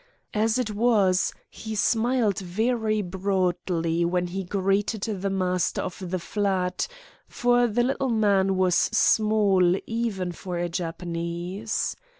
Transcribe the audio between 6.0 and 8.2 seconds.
the flat, for the little